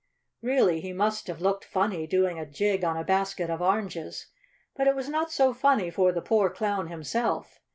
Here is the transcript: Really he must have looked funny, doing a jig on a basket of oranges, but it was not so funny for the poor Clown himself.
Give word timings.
Really 0.41 0.81
he 0.81 0.93
must 0.93 1.27
have 1.27 1.41
looked 1.41 1.63
funny, 1.63 2.07
doing 2.07 2.39
a 2.39 2.45
jig 2.49 2.83
on 2.83 2.97
a 2.97 3.03
basket 3.03 3.51
of 3.51 3.61
oranges, 3.61 4.31
but 4.75 4.87
it 4.87 4.95
was 4.95 5.07
not 5.09 5.31
so 5.31 5.53
funny 5.53 5.91
for 5.91 6.11
the 6.11 6.23
poor 6.23 6.49
Clown 6.49 6.87
himself. 6.87 7.59